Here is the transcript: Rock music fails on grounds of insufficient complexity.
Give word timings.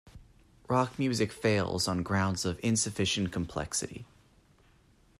Rock 0.67 0.97
music 0.97 1.31
fails 1.31 1.87
on 1.87 2.01
grounds 2.01 2.43
of 2.43 2.59
insufficient 2.63 3.31
complexity. 3.31 4.03